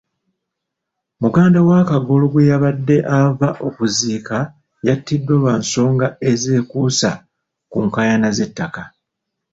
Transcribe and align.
Muganda 1.21 1.59
wa 1.69 1.79
Kagolo 1.89 2.25
gwe 2.31 2.47
yabadde 2.51 2.97
ava 3.19 3.47
okuziika 3.67 4.37
yattiddwa 4.85 5.33
lwa 5.41 5.53
nsonga 5.61 6.07
ezekuusa 6.31 7.11
ku 7.71 7.77
nkaayana 7.85 8.29
z'ettaka. 8.37 8.83